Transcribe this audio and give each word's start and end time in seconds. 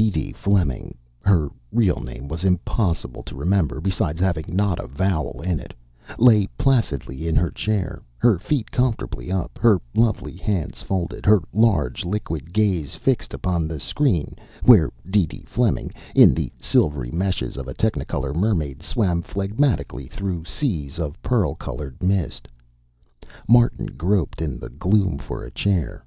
DeeDee 0.00 0.32
Fleming 0.32 0.96
(her 1.26 1.50
real 1.70 2.00
name 2.02 2.26
was 2.26 2.42
impossible 2.42 3.22
to 3.22 3.36
remember, 3.36 3.82
besides 3.82 4.18
having 4.18 4.46
not 4.48 4.78
a 4.80 4.86
vowel 4.86 5.42
in 5.42 5.60
it) 5.60 5.74
lay 6.16 6.46
placidly 6.56 7.28
in 7.28 7.36
her 7.36 7.50
chair, 7.50 8.00
her 8.16 8.38
feet 8.38 8.70
comfortably 8.70 9.30
up, 9.30 9.58
her 9.60 9.78
lovely 9.94 10.32
hands 10.34 10.80
folded, 10.80 11.26
her 11.26 11.42
large, 11.52 12.02
liquid 12.02 12.50
gaze 12.50 12.94
fixed 12.94 13.34
upon 13.34 13.68
the 13.68 13.78
screen 13.78 14.34
where 14.62 14.90
DeeDee 15.10 15.44
Fleming, 15.46 15.92
in 16.14 16.32
the 16.32 16.50
silvery 16.58 17.10
meshes 17.10 17.58
of 17.58 17.68
a 17.68 17.74
technicolor 17.74 18.32
mermaid, 18.34 18.82
swam 18.82 19.20
phlegmatically 19.20 20.06
through 20.06 20.46
seas 20.46 20.98
of 20.98 21.20
pearl 21.20 21.54
colored 21.54 22.02
mist. 22.02 22.48
Martin 23.46 23.84
groped 23.98 24.40
in 24.40 24.58
the 24.58 24.70
gloom 24.70 25.18
for 25.18 25.44
a 25.44 25.50
chair. 25.50 26.02